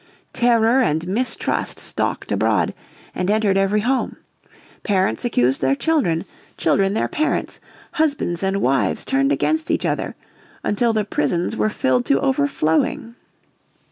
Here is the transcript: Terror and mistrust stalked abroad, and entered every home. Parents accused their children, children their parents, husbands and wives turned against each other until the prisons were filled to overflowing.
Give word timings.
Terror 0.33 0.81
and 0.81 1.07
mistrust 1.07 1.77
stalked 1.79 2.31
abroad, 2.31 2.73
and 3.13 3.29
entered 3.29 3.55
every 3.55 3.81
home. 3.81 4.17
Parents 4.81 5.23
accused 5.23 5.61
their 5.61 5.75
children, 5.75 6.25
children 6.57 6.95
their 6.95 7.07
parents, 7.07 7.59
husbands 7.91 8.41
and 8.41 8.63
wives 8.63 9.05
turned 9.05 9.31
against 9.31 9.69
each 9.69 9.85
other 9.85 10.15
until 10.63 10.91
the 10.91 11.05
prisons 11.05 11.55
were 11.55 11.69
filled 11.69 12.05
to 12.07 12.19
overflowing. 12.19 13.13